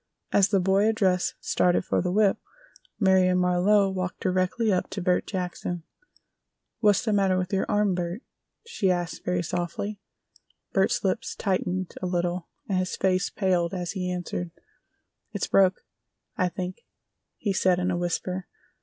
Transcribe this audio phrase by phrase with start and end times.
[0.31, 2.39] As the boy addressed started for the whip
[2.99, 5.83] Marion Marlowe walked directly up to Bert Jackson.
[6.79, 8.23] "What's the matter with your arm, Bert?"
[8.65, 9.99] she asked very softly.
[10.73, 14.49] Bert's lips tightened a little and his face paled as he answered:
[15.33, 15.85] "It's broke,
[16.35, 16.77] I think,"
[17.37, 18.47] he said in a whisper.